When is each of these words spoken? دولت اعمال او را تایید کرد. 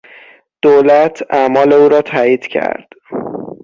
دولت 0.61 1.27
اعمال 1.29 1.73
او 1.73 1.89
را 1.89 2.01
تایید 2.01 2.47
کرد. 2.47 2.87